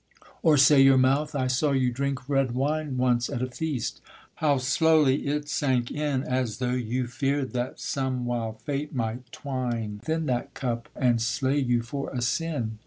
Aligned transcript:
Or 0.41 0.57
say 0.57 0.81
your 0.81 0.97
mouth, 0.97 1.35
I 1.35 1.45
saw 1.45 1.73
you 1.73 1.91
drink 1.91 2.27
red 2.27 2.53
wine 2.53 2.97
Once 2.97 3.29
at 3.29 3.43
a 3.43 3.51
feast; 3.51 4.01
how 4.37 4.57
slowly 4.57 5.27
it 5.27 5.47
sank 5.47 5.91
in, 5.91 6.23
As 6.23 6.57
though 6.57 6.71
you 6.73 7.05
fear'd 7.05 7.53
that 7.53 7.79
some 7.79 8.25
wild 8.25 8.59
fate 8.63 8.95
might 8.95 9.31
twine 9.31 9.99
Within 9.99 10.25
that 10.25 10.55
cup, 10.55 10.89
and 10.95 11.21
slay 11.21 11.59
you 11.59 11.83
for 11.83 12.09
a 12.09 12.21
sin. 12.23 12.79